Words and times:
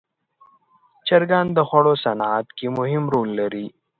چرګان 1.07 1.47
د 1.57 1.59
خوړو 1.67 1.93
صنعت 2.03 2.47
کې 2.57 2.67
مهم 2.79 3.03
رول 3.13 3.29
لري. 3.39 3.65